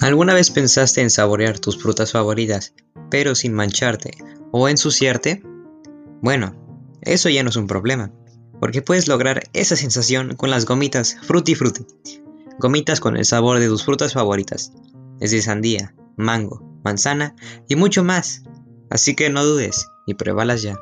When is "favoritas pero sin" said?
2.12-3.54